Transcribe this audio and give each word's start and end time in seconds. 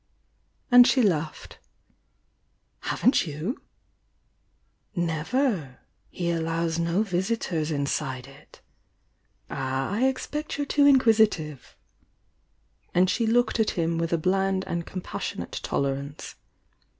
and 0.71 0.87
she 0.87 1.03
laughed. 1.03 1.59
"Haven't 2.79 3.27
you?" 3.27 3.61
"Never! 4.95 5.77
He 6.09 6.31
allows 6.31 6.79
no 6.79 7.03
visitors 7.03 7.69
inside 7.69 8.25
it." 8.25 8.61
"Ah, 9.51 9.91
I 9.91 10.05
expect 10.07 10.57
you're 10.57 10.65
too 10.65 10.87
inquisitive!" 10.87 11.75
and 12.95 13.11
she 13.11 13.27
looked 13.27 13.59
at 13.59 13.77
him 13.77 13.99
with 13.99 14.11
a 14.11 14.17
bland 14.17 14.63
and 14.65 14.87
compassionate 14.87 15.59
tol 15.61 15.83
erance. 15.85 16.33